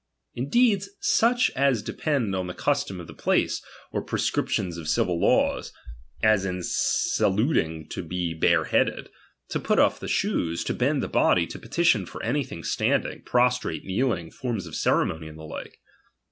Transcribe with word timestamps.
In 0.33 0.49
deeds, 0.49 0.89
such 0.99 1.51
as 1.51 1.83
depend 1.83 2.35
on 2.35 2.47
the 2.47 2.55
custom 2.55 2.99
of 2.99 3.05
the 3.05 3.13
place, 3.13 3.63
or 3.91 4.01
prescriptions 4.01 4.79
of 4.79 4.87
civil 4.89 5.19
laws; 5.21 5.71
as 6.23 6.43
in 6.43 6.61
salutii^ 6.61 7.87
to 7.91 8.01
be 8.01 8.33
bareheaded, 8.33 9.09
to 9.49 9.59
put 9.59 9.77
oflf 9.77 9.99
the 9.99 10.07
shoes, 10.07 10.63
to 10.63 10.73
hend 10.75 11.03
the 11.03 11.07
body, 11.07 11.45
to 11.45 11.59
petition 11.59 12.07
for 12.07 12.23
anything 12.23 12.63
standing, 12.63 13.21
pros 13.21 13.59
trate, 13.59 13.83
kneeling, 13.85 14.31
forms 14.31 14.65
of 14.65 14.73
ceremony, 14.75 15.27
and 15.27 15.37
the 15.37 15.43
like. 15.43 15.79